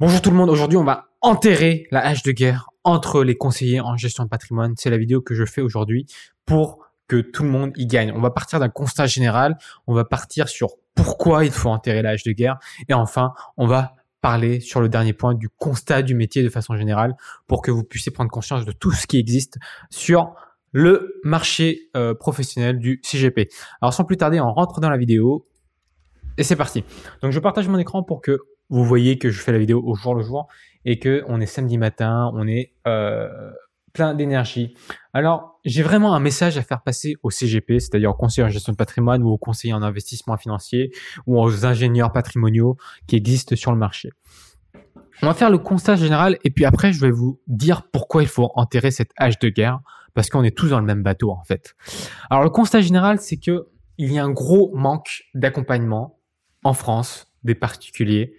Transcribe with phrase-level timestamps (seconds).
[0.00, 3.82] Bonjour tout le monde, aujourd'hui on va enterrer la hache de guerre entre les conseillers
[3.82, 4.72] en gestion de patrimoine.
[4.78, 6.06] C'est la vidéo que je fais aujourd'hui
[6.46, 8.10] pour que tout le monde y gagne.
[8.16, 12.12] On va partir d'un constat général, on va partir sur pourquoi il faut enterrer la
[12.12, 12.58] hache de guerre
[12.88, 13.92] et enfin on va
[14.22, 17.14] parler sur le dernier point du constat du métier de façon générale
[17.46, 19.58] pour que vous puissiez prendre conscience de tout ce qui existe
[19.90, 20.34] sur
[20.72, 23.50] le marché euh, professionnel du CGP.
[23.82, 25.46] Alors sans plus tarder, on rentre dans la vidéo
[26.38, 26.84] et c'est parti.
[27.20, 28.38] Donc je partage mon écran pour que
[28.70, 30.48] vous voyez que je fais la vidéo au jour le jour
[30.84, 33.28] et que on est samedi matin, on est euh,
[33.92, 34.74] plein d'énergie.
[35.12, 38.72] Alors, j'ai vraiment un message à faire passer au CGP, c'est-à-dire aux conseillers en gestion
[38.72, 40.92] de patrimoine ou aux conseillers en investissement financier
[41.26, 44.10] ou aux ingénieurs patrimoniaux qui existent sur le marché.
[45.22, 48.28] On va faire le constat général et puis après, je vais vous dire pourquoi il
[48.28, 49.80] faut enterrer cette hache de guerre
[50.14, 51.74] parce qu'on est tous dans le même bateau en fait.
[52.30, 53.66] Alors, le constat général, c'est que
[53.98, 56.18] il y a un gros manque d'accompagnement
[56.64, 58.34] en France des particuliers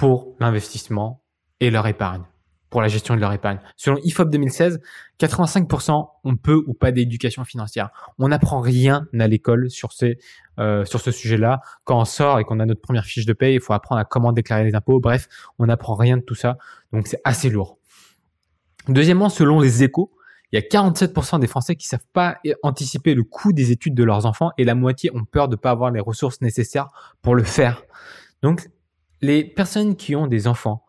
[0.00, 1.22] pour l'investissement
[1.60, 2.22] et leur épargne,
[2.70, 3.58] pour la gestion de leur épargne.
[3.76, 4.80] Selon IFOP 2016,
[5.20, 7.90] 85% ont peu ou pas d'éducation financière.
[8.18, 10.16] On n'apprend rien à l'école sur, ces,
[10.58, 11.60] euh, sur ce sujet-là.
[11.84, 14.06] Quand on sort et qu'on a notre première fiche de paie, il faut apprendre à
[14.06, 15.00] comment déclarer les impôts.
[15.00, 16.56] Bref, on n'apprend rien de tout ça.
[16.94, 17.76] Donc c'est assez lourd.
[18.88, 20.12] Deuxièmement, selon les échos,
[20.50, 24.04] il y a 47% des Français qui savent pas anticiper le coût des études de
[24.04, 26.88] leurs enfants et la moitié ont peur de pas avoir les ressources nécessaires
[27.20, 27.82] pour le faire.
[28.40, 28.70] Donc,
[29.20, 30.84] les personnes qui ont des enfants,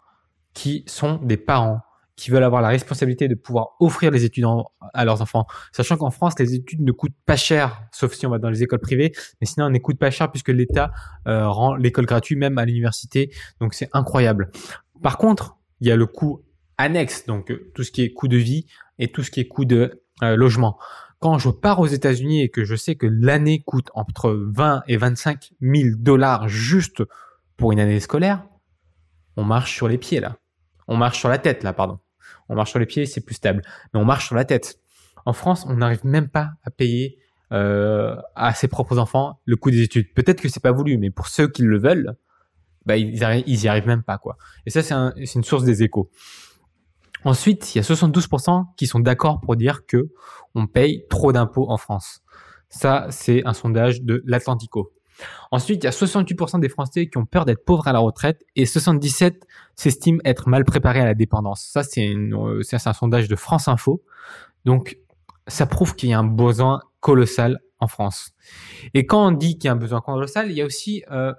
[0.53, 1.81] qui sont des parents,
[2.15, 4.45] qui veulent avoir la responsabilité de pouvoir offrir les études
[4.93, 8.29] à leurs enfants, sachant qu'en France, les études ne coûtent pas cher, sauf si on
[8.29, 10.91] va dans les écoles privées, mais sinon, elles ne coûtent pas cher puisque l'État
[11.27, 14.51] euh, rend l'école gratuite même à l'université, donc c'est incroyable.
[15.01, 16.43] Par contre, il y a le coût
[16.77, 18.67] annexe, donc euh, tout ce qui est coût de vie
[18.99, 20.77] et tout ce qui est coût de euh, logement.
[21.19, 24.97] Quand je pars aux États-Unis et que je sais que l'année coûte entre 20 et
[24.97, 27.03] 25 000 dollars juste
[27.61, 28.43] pour une année scolaire,
[29.37, 30.37] on marche sur les pieds là.
[30.87, 31.99] On marche sur la tête là, pardon.
[32.49, 33.61] On marche sur les pieds, c'est plus stable.
[33.93, 34.79] Mais on marche sur la tête.
[35.27, 37.19] En France, on n'arrive même pas à payer
[37.51, 40.11] euh, à ses propres enfants le coût des études.
[40.15, 42.15] Peut-être que c'est pas voulu, mais pour ceux qui le veulent,
[42.87, 44.37] bah, ils, y arrivent même pas quoi.
[44.65, 46.09] Et ça, c'est un, une source des échos.
[47.25, 50.09] Ensuite, il y a 72% qui sont d'accord pour dire que
[50.55, 52.23] on paye trop d'impôts en France.
[52.69, 54.93] Ça, c'est un sondage de l'Atlantico.
[55.51, 58.43] Ensuite, il y a 68% des Français qui ont peur d'être pauvres à la retraite
[58.55, 59.45] et 77
[59.75, 61.67] s'estiment être mal préparés à la dépendance.
[61.71, 64.01] Ça, c'est euh, un sondage de France Info.
[64.65, 64.97] Donc,
[65.47, 68.31] ça prouve qu'il y a un besoin colossal en France.
[68.93, 71.33] Et quand on dit qu'il y a un besoin colossal, il y a aussi euh,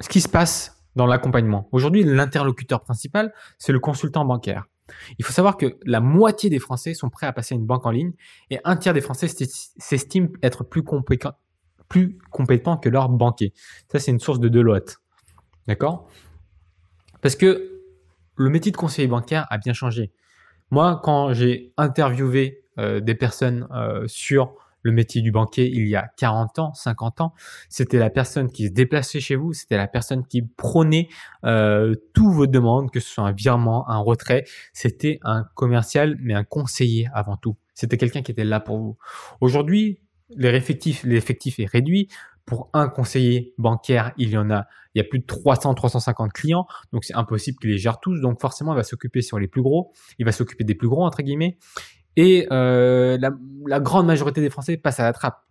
[0.00, 1.68] ce qui se passe dans l'accompagnement.
[1.72, 4.64] Aujourd'hui, l'interlocuteur principal, c'est le consultant bancaire.
[5.18, 7.86] Il faut savoir que la moitié des Français sont prêts à passer à une banque
[7.86, 8.12] en ligne
[8.50, 11.34] et un tiers des Français s'estiment être plus compétents
[11.88, 13.52] plus compétents que leurs banquiers.
[13.90, 14.98] Ça, c'est une source de Deloitte.
[15.66, 16.08] D'accord?
[17.20, 17.82] Parce que
[18.36, 20.12] le métier de conseiller bancaire a bien changé.
[20.70, 25.96] Moi, quand j'ai interviewé euh, des personnes euh, sur le métier du banquier il y
[25.96, 27.34] a 40 ans, 50 ans,
[27.68, 31.08] c'était la personne qui se déplaçait chez vous, c'était la personne qui prenait
[31.44, 34.44] euh, toutes vos demandes, que ce soit un virement, un retrait.
[34.72, 37.56] C'était un commercial, mais un conseiller avant tout.
[37.74, 38.96] C'était quelqu'un qui était là pour vous.
[39.40, 40.00] Aujourd'hui,
[40.36, 42.08] l'effectif, est réduit.
[42.44, 46.32] Pour un conseiller bancaire, il y en a, il y a plus de 300, 350
[46.32, 48.20] clients, donc c'est impossible qu'il les gère tous.
[48.20, 51.04] Donc forcément, il va s'occuper sur les plus gros, il va s'occuper des plus gros
[51.04, 51.58] entre guillemets,
[52.16, 53.18] et euh,
[53.66, 55.44] la, grande majorité des Français passent à la trappe.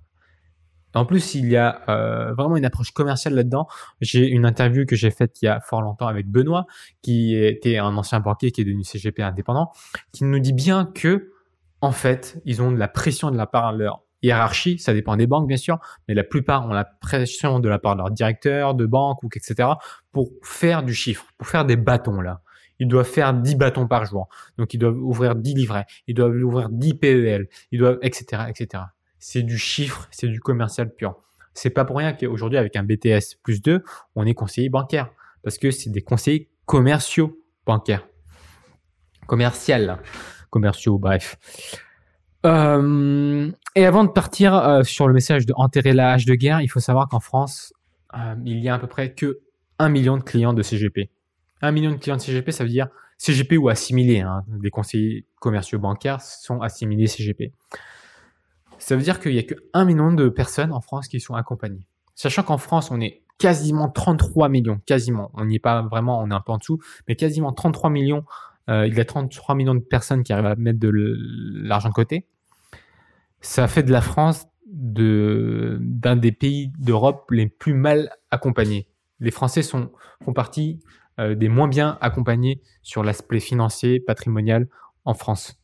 [0.96, 3.68] En plus, il y a euh, vraiment une approche commerciale là-dedans.
[4.02, 6.66] J'ai une interview que j'ai faite il y a fort longtemps avec Benoît,
[7.04, 9.72] qui était un ancien banquier qui est devenu CGP indépendant,
[10.12, 11.32] qui nous dit bien que,
[11.82, 15.16] en fait, ils ont de la pression de la part de leur hiérarchie, ça dépend
[15.16, 18.12] des banques bien sûr, mais la plupart ont la pression de la part de leur
[18.12, 19.70] directeur de banque ou etc.
[20.12, 22.42] pour faire du chiffre, pour faire des bâtons là.
[22.80, 24.30] Ils doivent faire 10 bâtons par jour.
[24.58, 28.44] Donc ils doivent ouvrir 10 livrets, ils doivent ouvrir 10 PEL, ils doivent etc.
[28.50, 28.84] etc.
[29.20, 31.16] C'est du chiffre, c'est du commercial pur.
[31.54, 33.84] C'est pas pour rien qu'aujourd'hui avec un BTS plus 2,
[34.16, 35.10] on est conseiller bancaire
[35.44, 38.08] parce que c'est des conseillers commerciaux bancaires.
[39.26, 39.98] Commercial,
[40.50, 41.38] commerciaux, bref.
[42.48, 46.62] Euh, et avant de partir euh, sur le message de enterrer la hache de guerre,
[46.62, 47.74] il faut savoir qu'en France,
[48.16, 49.40] euh, il y a à peu près que
[49.80, 51.10] 1 million de clients de CGP.
[51.62, 54.22] 1 million de clients de CGP, ça veut dire CGP ou assimilés.
[54.22, 57.52] Hein, des conseillers commerciaux bancaires sont assimilés CGP.
[58.80, 61.34] Ça veut dire qu'il n'y a que 1 million de personnes en France qui sont
[61.34, 61.86] accompagnées.
[62.16, 65.32] Sachant qu'en France, on est quasiment 33 millions, quasiment.
[65.34, 68.24] On n'y est pas vraiment, on est un peu en dessous, mais quasiment 33 millions.
[68.70, 72.26] il y a 33 millions de personnes qui arrivent à mettre de l'argent de côté
[73.42, 78.90] ça fait de la France d'un des pays d'Europe les plus mal accompagnés.
[79.20, 79.92] Les Français sont,
[80.24, 80.80] font partie
[81.20, 84.68] euh, des moins bien accompagnés sur l'aspect financier, patrimonial
[85.06, 85.60] en France.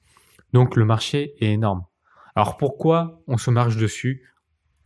[0.54, 1.86] Donc le marché est énorme.
[2.36, 4.24] Alors pourquoi on se marche dessus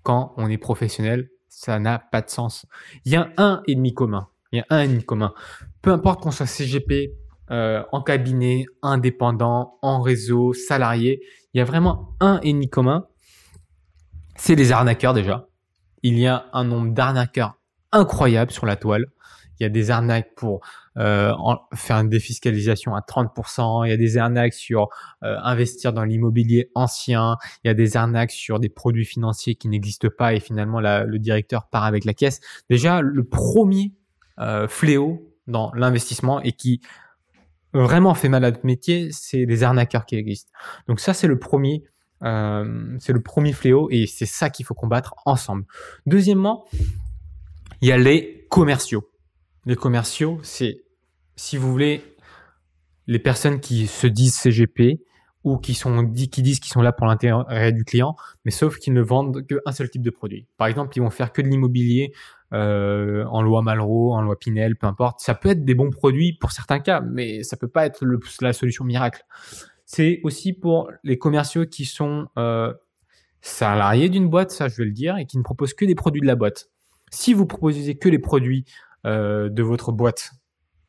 [0.04, 1.30] quand on est professionnel?
[1.48, 2.66] Ça n'a pas de sens.
[3.06, 4.28] Il y a un ennemi commun.
[4.52, 5.34] Il y a un ennemi commun.
[5.82, 7.14] Peu importe qu'on soit CGP,
[7.50, 11.22] euh, en cabinet, indépendant, en réseau, salarié,
[11.54, 13.08] il y a vraiment un ennemi commun.
[14.36, 15.48] C'est les arnaqueurs déjà.
[16.04, 17.56] Il y a un nombre d'arnaqueurs
[17.92, 19.06] incroyable sur la toile.
[19.60, 20.60] Il y a des arnaques pour
[20.98, 21.34] euh,
[21.74, 23.88] faire une défiscalisation à 30%.
[23.88, 24.90] Il y a des arnaques sur
[25.24, 27.38] euh, investir dans l'immobilier ancien.
[27.64, 31.18] Il y a des arnaques sur des produits financiers qui n'existent pas et finalement le
[31.18, 32.40] directeur part avec la caisse.
[32.70, 33.94] Déjà, le premier
[34.68, 36.82] fléau dans l'investissement et qui
[37.84, 40.52] vraiment fait mal à notre métier, c'est les arnaqueurs qui existent.
[40.88, 41.84] Donc ça, c'est le premier.
[42.22, 45.66] c'est le premier fléau et c'est ça qu'il faut combattre ensemble.
[46.06, 46.66] Deuxièmement,
[47.82, 49.10] il y a les commerciaux.
[49.66, 50.84] Les commerciaux, c'est,
[51.36, 52.02] si vous voulez,
[53.06, 55.02] les personnes qui se disent CGP
[55.44, 58.94] ou qui, sont, qui disent qu'ils sont là pour l'intérêt du client, mais sauf qu'ils
[58.94, 60.48] ne vendent qu'un seul type de produit.
[60.58, 62.14] Par exemple, ils vont faire que de l'immobilier
[62.54, 65.20] euh, en loi Malraux, en loi Pinel, peu importe.
[65.20, 68.06] Ça peut être des bons produits pour certains cas, mais ça peut pas être
[68.42, 69.24] la solution miracle.
[69.86, 72.74] C'est aussi pour les commerciaux qui sont euh,
[73.42, 76.22] salariés d'une boîte, ça je vais le dire, et qui ne proposent que des produits
[76.22, 76.70] de la boîte.
[77.12, 78.66] Si vous proposez que les produits
[79.06, 80.32] euh, de votre boîte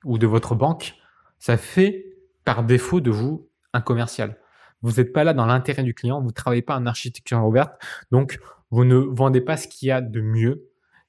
[0.05, 0.95] ou de votre banque,
[1.39, 4.39] ça fait par défaut de vous un commercial.
[4.83, 7.75] Vous n'êtes pas là dans l'intérêt du client, vous ne travaillez pas en architecture ouverte,
[8.11, 8.39] donc
[8.71, 10.68] vous ne vendez pas ce qu'il y a de mieux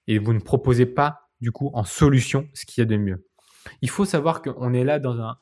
[0.09, 3.25] et vous ne proposez pas du coup en solution ce qu'il y a de mieux.
[3.81, 5.37] Il faut savoir qu'on est là dans un,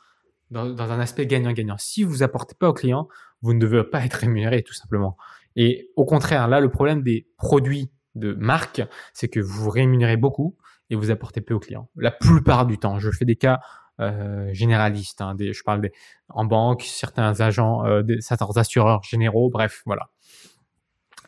[0.52, 1.78] dans, un aspect gagnant-gagnant.
[1.80, 3.08] Si vous apportez pas au client,
[3.42, 5.18] vous ne devez pas être rémunéré tout simplement.
[5.56, 8.82] Et au contraire, là, le problème des produits de marque,
[9.14, 10.58] c'est que vous rémunérez beaucoup
[10.90, 11.90] et vous apportez peu aux clients.
[11.96, 13.62] La plupart du temps, je fais des cas
[14.02, 15.94] euh, généralistes, hein, je parle des,
[16.30, 20.10] en banque, certains agents, euh, certains assureurs généraux, bref, voilà.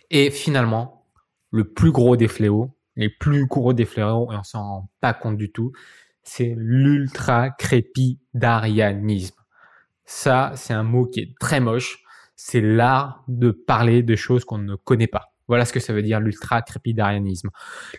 [0.10, 1.06] Et finalement,
[1.52, 5.14] le plus gros des fléaux, les plus gros des fléaux, et on s'en rend pas
[5.14, 5.72] compte du tout,
[6.22, 9.38] c'est l'ultra crépidarianisme.
[10.06, 12.04] Ça, c'est un mot qui est très moche.
[12.36, 15.34] C'est l'art de parler de choses qu'on ne connaît pas.
[15.48, 17.50] Voilà ce que ça veut dire l'ultra-crépidarianisme.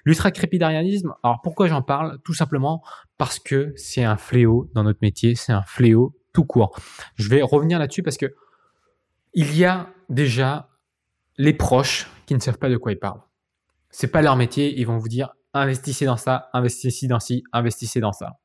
[0.04, 2.18] L'ultra-crépidarianisme, alors pourquoi j'en parle?
[2.22, 2.82] Tout simplement
[3.16, 6.78] parce que c'est un fléau dans notre métier, c'est un fléau tout court.
[7.16, 8.34] Je vais revenir là-dessus parce que
[9.32, 10.68] il y a déjà
[11.38, 13.22] les proches qui ne savent pas de quoi ils parlent.
[13.90, 18.00] C'est pas leur métier, ils vont vous dire investissez dans ça, investissez dans ci, investissez
[18.00, 18.38] dans ça.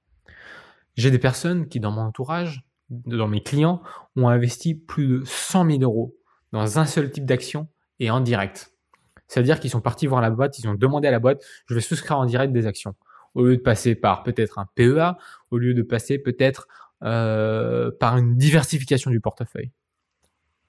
[0.95, 3.81] J'ai des personnes qui dans mon entourage, dans mes clients,
[4.15, 6.15] ont investi plus de 100 000 euros
[6.51, 7.68] dans un seul type d'action
[8.00, 8.71] et en direct.
[9.27, 11.81] C'est-à-dire qu'ils sont partis voir la boîte, ils ont demandé à la boîte, je vais
[11.81, 12.95] souscrire en direct des actions.
[13.33, 15.18] Au lieu de passer par peut-être un PEA,
[15.51, 16.68] au lieu de passer peut-être
[17.03, 19.71] euh, par une diversification du portefeuille.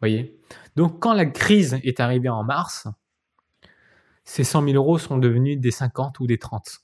[0.00, 0.38] voyez?
[0.74, 2.88] Donc quand la crise est arrivée en mars,
[4.26, 6.80] ces 100 000 euros sont devenus des 50 ou des 30.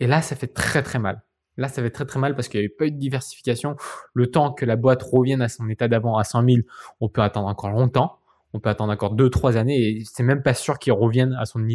[0.00, 1.22] Et là, ça fait très très mal.
[1.56, 3.76] Là, ça fait très très mal parce qu'il n'y avait pas eu de diversification.
[4.12, 6.56] Le temps que la boîte revienne à son état d'avant à 100 000,
[7.00, 8.18] on peut attendre encore longtemps
[8.56, 11.66] on peut attendre encore 2-3 années et c'est même pas sûr qu'il revienne à son,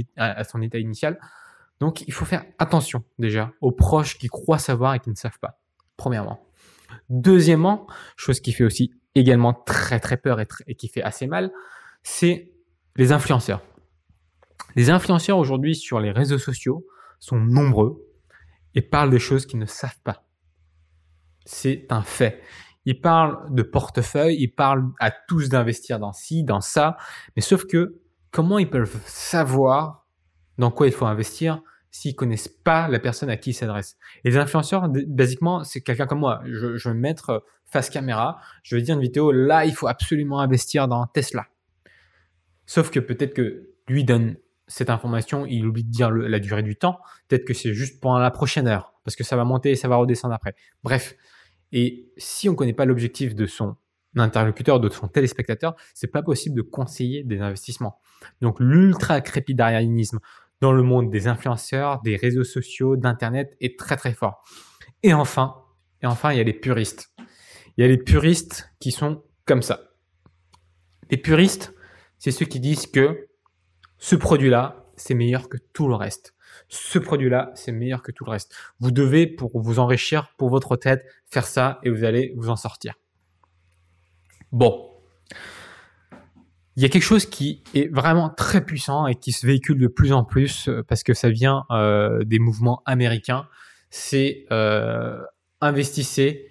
[0.62, 1.20] état initial.
[1.80, 5.40] Donc il faut faire attention déjà aux proches qui croient savoir et qui ne savent
[5.40, 5.60] pas,
[5.96, 6.44] premièrement.
[7.10, 11.52] Deuxièmement, chose qui fait aussi également très très peur et qui fait assez mal,
[12.04, 12.52] c'est
[12.96, 13.62] les influenceurs.
[14.76, 16.86] Les influenceurs aujourd'hui sur les réseaux sociaux
[17.20, 18.08] sont nombreux
[18.76, 20.24] et parlent des choses qu'ils ne savent pas.
[21.46, 22.42] C'est un fait.
[22.86, 26.98] Ils parlent de portefeuille, ils parlent à tous d'investir dans ci, dans ça,
[27.36, 28.00] mais sauf que
[28.32, 30.08] comment ils peuvent savoir
[30.58, 31.62] dans quoi il faut investir
[31.92, 33.98] s'ils connaissent pas la personne à qui ils s'adressent?
[34.24, 36.42] Et les influenceurs, basiquement, c'est quelqu'un comme moi.
[36.46, 39.88] Je, je vais me mettre face caméra, je vais dire une vidéo, là, il faut
[39.88, 41.48] absolument investir dans Tesla.
[42.66, 44.38] Sauf que peut-être que lui donne
[44.72, 47.00] cette information, il oublie de dire la durée du temps.
[47.28, 49.90] Peut-être que c'est juste pendant la prochaine heure, parce que ça va monter et ça
[49.90, 50.56] va redescendre après.
[50.84, 51.16] Bref,
[51.74, 53.76] et si on ne connaît pas l'objectif de son
[54.16, 58.00] interlocuteur, de son téléspectateur, c'est pas possible de conseiller des investissements.
[58.40, 60.20] Donc l'ultra crépidarianisme
[60.62, 64.42] dans le monde des influenceurs, des réseaux sociaux, d'internet est très très fort.
[65.04, 65.56] Et enfin,
[66.02, 67.12] et enfin, il y a les puristes.
[67.76, 69.82] Il y a les puristes qui sont comme ça.
[71.10, 71.74] Les puristes,
[72.20, 73.28] c'est ceux qui disent que
[74.02, 76.34] ce produit-là, c'est meilleur que tout le reste
[76.68, 78.56] ce produit-là, c'est meilleur que tout le reste.
[78.80, 82.56] Vous devez, pour vous enrichir, pour votre tête, faire ça et vous allez vous en
[82.56, 82.96] sortir.
[84.52, 84.90] Bon.
[86.78, 89.88] Il y a quelque chose qui est vraiment très puissant et qui se véhicule de
[89.88, 93.48] plus en plus euh, parce que ça vient euh, des mouvements américains.
[93.90, 95.22] C'est euh,
[95.60, 96.48] investissez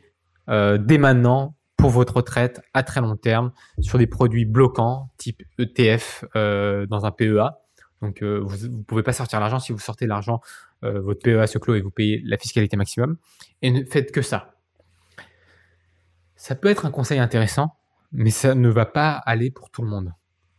[0.48, 6.26] dès maintenant pour votre retraite à très long terme sur des produits bloquants type ETF
[6.36, 7.56] euh, dans un PEA.
[8.02, 9.58] Donc euh, vous ne pouvez pas sortir l'argent.
[9.58, 10.40] Si vous sortez l'argent,
[10.84, 13.16] euh, votre PEA se clôt et vous payez la fiscalité maximum.
[13.62, 14.54] Et ne faites que ça.
[16.36, 17.76] Ça peut être un conseil intéressant,
[18.12, 20.12] mais ça ne va pas aller pour tout le monde.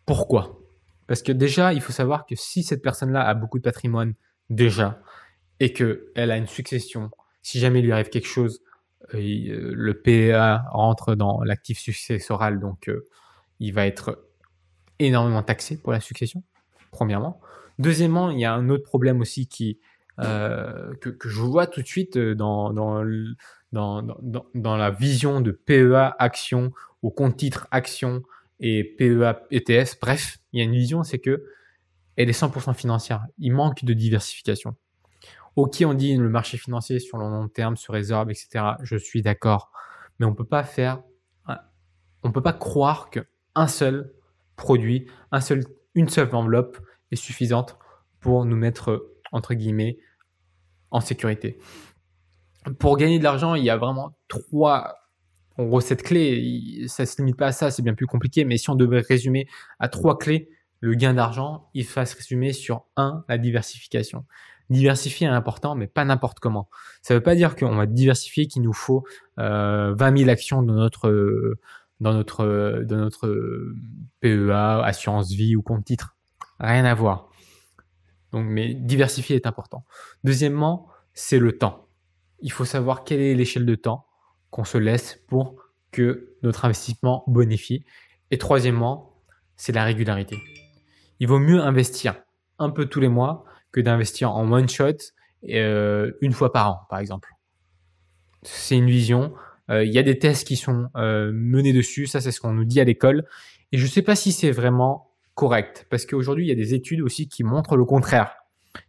[0.07, 0.59] Pourquoi?
[1.05, 4.15] Parce que déjà, il faut savoir que si cette personne-là a beaucoup de patrimoine
[4.49, 5.01] déjà
[5.59, 7.11] et qu'elle a une succession,
[7.43, 8.61] si jamais il lui arrive quelque chose,
[9.13, 13.07] le PEA rentre dans l'actif successoral, donc euh,
[13.59, 14.25] il va être
[14.99, 16.43] énormément taxé pour la succession,
[16.91, 17.39] premièrement.
[17.79, 19.79] Deuxièmement, il y a un autre problème aussi qui,
[20.19, 23.03] euh, que, que, je vois tout de suite dans, dans,
[23.71, 28.21] dans, dans, dans la vision de PEA action ou compte titre action
[28.59, 29.97] et PEA ETS.
[29.99, 31.43] Bref, il y a une vision, c'est que
[32.17, 33.25] elle est 100% financière.
[33.39, 34.75] Il manque de diversification.
[35.55, 38.75] Ok, on dit le marché financier sur le long terme se résorbe, etc.
[38.81, 39.71] Je suis d'accord,
[40.19, 41.01] mais on peut pas faire,
[42.23, 43.21] on peut pas croire que
[43.55, 44.13] un seul
[44.55, 45.63] produit, un seul,
[45.95, 46.79] une seule enveloppe
[47.11, 47.77] est suffisante
[48.19, 49.97] pour nous mettre entre guillemets
[50.91, 51.57] en sécurité.
[52.79, 55.09] Pour gagner de l'argent, il y a vraiment trois
[55.57, 56.85] recettes clés.
[56.87, 58.45] Ça se limite pas à ça, c'est bien plus compliqué.
[58.45, 59.47] Mais si on devait résumer
[59.79, 64.25] à trois clés, le gain d'argent, il faut se résumer sur un, la diversification.
[64.71, 66.69] Diversifier est important, mais pas n'importe comment.
[67.01, 69.03] Ça ne veut pas dire qu'on va diversifier qu'il nous faut
[69.37, 71.57] euh, 20 000 actions dans notre
[71.99, 73.73] dans notre
[74.21, 76.15] PEA, assurance vie ou compte titre.
[76.59, 77.29] Rien à voir.
[78.31, 79.85] Donc, mais diversifier est important.
[80.23, 81.87] Deuxièmement, c'est le temps.
[82.39, 84.07] Il faut savoir quelle est l'échelle de temps
[84.49, 85.57] qu'on se laisse pour
[85.91, 87.85] que notre investissement bonifie.
[88.31, 89.21] Et troisièmement,
[89.55, 90.39] c'est la régularité.
[91.19, 92.15] Il vaut mieux investir
[92.57, 94.97] un peu tous les mois que d'investir en one shot
[95.49, 97.29] euh, une fois par an, par exemple.
[98.43, 99.33] C'est une vision.
[99.69, 102.07] Euh, il y a des tests qui sont euh, menés dessus.
[102.07, 103.25] Ça, c'est ce qu'on nous dit à l'école.
[103.71, 106.73] Et je ne sais pas si c'est vraiment correct, parce qu'aujourd'hui, il y a des
[106.73, 108.35] études aussi qui montrent le contraire.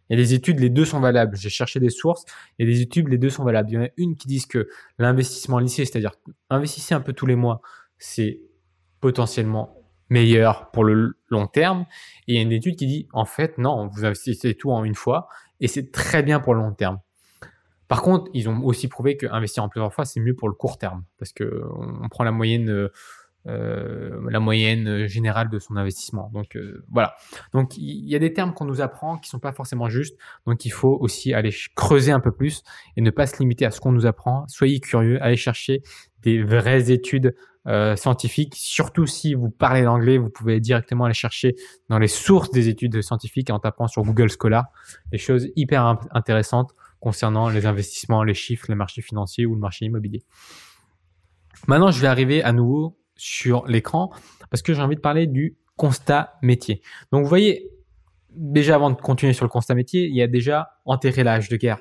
[0.09, 1.35] Il y a des études, les deux sont valables.
[1.35, 2.25] J'ai cherché des sources.
[2.57, 3.69] Il y a des études, les deux sont valables.
[3.69, 6.11] Il y en a une qui dit que l'investissement lycée, c'est-à-dire
[6.49, 7.61] investissez un peu tous les mois,
[7.97, 8.41] c'est
[8.99, 9.82] potentiellement
[10.13, 11.85] meilleur pour le long terme.
[12.27, 14.83] Et il y a une étude qui dit, en fait, non, vous investissez tout en
[14.83, 15.27] une fois
[15.59, 16.99] et c'est très bien pour le long terme.
[17.87, 20.77] Par contre, ils ont aussi prouvé qu'investir en plusieurs fois, c'est mieux pour le court
[20.77, 22.89] terme parce que on prend la moyenne
[23.45, 26.31] euh, la moyenne générale de son investissement.
[26.33, 27.15] Donc euh, voilà.
[27.51, 30.17] Donc il y a des termes qu'on nous apprend qui sont pas forcément justes.
[30.45, 32.63] Donc il faut aussi aller creuser un peu plus
[32.95, 34.45] et ne pas se limiter à ce qu'on nous apprend.
[34.47, 35.81] Soyez curieux, allez chercher
[36.21, 37.35] des vraies études
[37.67, 38.55] euh, scientifiques.
[38.55, 41.55] Surtout si vous parlez l'anglais, vous pouvez directement aller chercher
[41.89, 44.65] dans les sources des études scientifiques en tapant sur Google Scholar
[45.11, 49.85] des choses hyper intéressantes concernant les investissements, les chiffres, les marchés financiers ou le marché
[49.85, 50.23] immobilier.
[51.67, 54.11] Maintenant, je vais arriver à nouveau sur l'écran
[54.49, 56.81] parce que j'ai envie de parler du constat métier.
[57.11, 57.69] Donc vous voyez,
[58.31, 61.55] déjà avant de continuer sur le constat métier, il y a déjà enterré l'âge de
[61.55, 61.79] guerre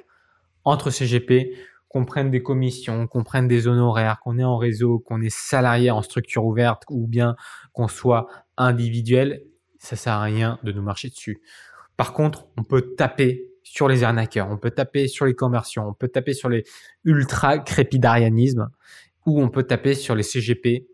[0.64, 1.56] entre CGP,
[1.92, 5.90] qu'on prenne des commissions, qu'on prenne des honoraires, qu'on est en réseau, qu'on est salarié
[5.90, 7.36] en structure ouverte ou bien
[7.74, 9.42] qu'on soit individuel,
[9.78, 11.42] ça sert à rien de nous marcher dessus.
[11.98, 15.92] Par contre, on peut taper sur les arnaqueurs, on peut taper sur les commerciants, on
[15.92, 16.64] peut taper sur les
[17.04, 18.70] ultra crépidarianismes
[19.26, 20.86] ou on peut taper sur les CGP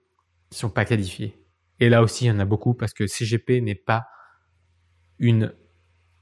[0.50, 1.38] qui sont pas qualifiés.
[1.78, 4.06] Et là aussi, il y en a beaucoup parce que CGP n'est pas
[5.20, 5.54] une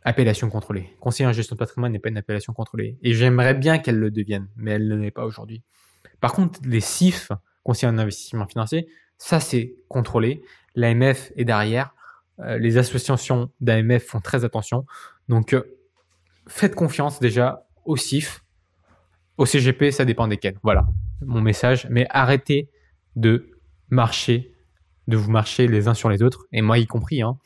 [0.07, 0.97] appellation contrôlée.
[1.01, 2.97] Conseiller en gestion de patrimoine n'est pas une appellation contrôlée.
[3.03, 5.63] Et j'aimerais bien qu'elle le devienne, mais elle ne l'est pas aujourd'hui.
[6.21, 7.33] Par contre, les CIF,
[7.65, 10.43] conseillers en investissement financier, ça c'est contrôlé.
[10.77, 11.93] L'AMF est derrière.
[12.39, 14.87] Euh, les associations d'AMF font très attention.
[15.29, 15.77] Donc, euh,
[16.47, 18.45] faites confiance déjà au CIF.
[19.39, 20.59] Au CGP, ça dépend desquels.
[20.63, 20.87] Voilà
[21.21, 21.89] mon message.
[21.91, 22.71] Mais arrêtez
[23.17, 23.51] de
[23.91, 24.53] marcher,
[25.09, 27.39] de vous marcher les uns sur les autres, et moi y compris, hein,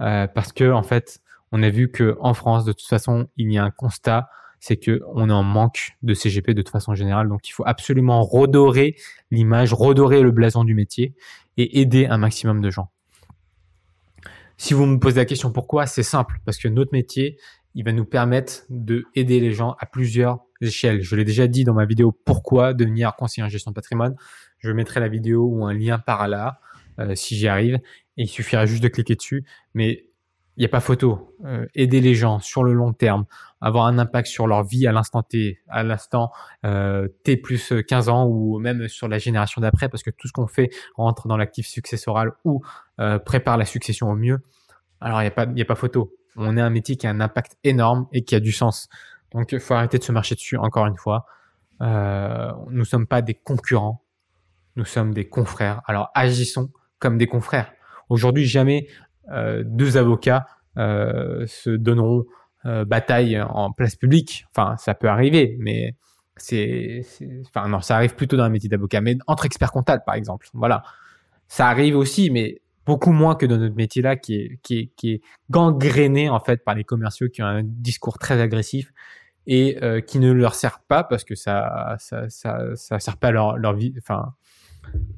[0.00, 1.20] euh, parce que en fait,
[1.52, 4.28] on a vu que en France, de toute façon, il y a un constat,
[4.60, 7.64] c'est que on est en manque de CGP de toute façon générale, donc il faut
[7.66, 8.96] absolument redorer
[9.30, 11.14] l'image, redorer le blason du métier
[11.56, 12.90] et aider un maximum de gens.
[14.56, 17.38] Si vous me posez la question pourquoi, c'est simple, parce que notre métier,
[17.74, 21.02] il va nous permettre de aider les gens à plusieurs échelles.
[21.02, 24.16] Je l'ai déjà dit dans ma vidéo pourquoi devenir conseiller en gestion de patrimoine?
[24.58, 26.58] Je mettrai la vidéo ou un lien par là
[26.98, 27.78] euh, si j'y arrive.
[28.16, 29.44] Il suffira juste de cliquer dessus.
[29.74, 30.05] Mais
[30.56, 31.36] il n'y a pas photo.
[31.44, 33.26] Euh, aider les gens sur le long terme,
[33.60, 36.30] avoir un impact sur leur vie à l'instant T, à l'instant
[36.64, 40.32] euh, T plus 15 ans ou même sur la génération d'après, parce que tout ce
[40.32, 42.62] qu'on fait rentre dans l'actif successoral ou
[43.24, 44.38] prépare la succession au mieux.
[45.00, 47.20] Alors il n'y a, pas, a pas photo on est un métier qui a un
[47.20, 48.88] impact énorme et qui a du sens.
[49.32, 51.26] Donc, il faut arrêter de se marcher dessus, encore une fois.
[51.82, 54.02] Euh, nous ne sommes pas des concurrents,
[54.76, 55.82] nous sommes des confrères.
[55.86, 57.72] Alors agissons comme des confrères.
[58.08, 60.46] Aujourd'hui, jamais euh, deux avocats
[60.78, 62.26] euh, se donneront
[62.66, 64.44] euh, bataille en place publique.
[64.50, 65.94] Enfin, ça peut arriver, mais
[66.36, 67.00] c'est,
[67.46, 70.48] enfin non, ça arrive plutôt dans le métier d'avocat, mais entre experts comptables, par exemple.
[70.52, 70.82] Voilà,
[71.48, 76.28] ça arrive aussi, mais beaucoup moins que dans notre métier là, qui est, qui gangréné
[76.28, 78.92] en fait par les commerciaux qui ont un discours très agressif
[79.46, 83.30] et euh, qui ne leur sert pas parce que ça, ça, ça, ça sert pas
[83.30, 84.34] leur, leur vie, enfin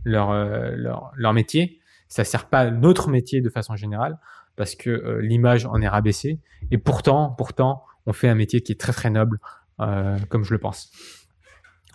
[0.05, 1.78] leur, euh, leur, leur métier.
[2.09, 4.19] Ça sert pas notre métier de façon générale
[4.57, 6.41] parce que euh, l'image en est rabaissée.
[6.71, 9.39] Et pourtant, pourtant, on fait un métier qui est très très noble,
[9.81, 10.91] euh, comme je le pense.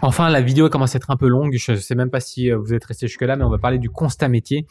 [0.02, 1.56] Enfin, la vidéo commence à être un peu longue.
[1.58, 3.78] Je ne sais même pas si euh, vous êtes resté jusque-là, mais on va parler
[3.78, 4.66] du constat métier.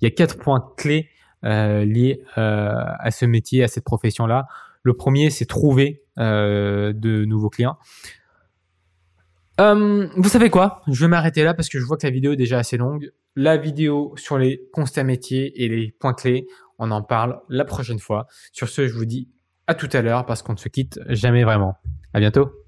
[0.00, 1.08] Il y a quatre points clés
[1.44, 4.46] euh, liés euh, à ce métier, à cette profession-là.
[4.82, 7.78] Le premier, c'est trouver de nouveaux clients.
[9.60, 10.82] Euh, vous savez quoi?
[10.88, 13.12] Je vais m'arrêter là parce que je vois que la vidéo est déjà assez longue.
[13.36, 16.46] La vidéo sur les constats métiers et les points clés,
[16.78, 18.26] on en parle la prochaine fois.
[18.52, 19.28] Sur ce, je vous dis
[19.66, 21.76] à tout à l'heure parce qu'on ne se quitte jamais vraiment.
[22.12, 22.63] À bientôt.